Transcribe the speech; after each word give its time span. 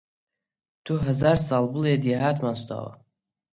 تۆ 0.85 0.93
هەزار 1.05 1.37
ساڵ 1.47 1.63
بڵێ 1.73 1.93
دێهاتمان 2.03 2.55
سووتاوە 2.59 2.91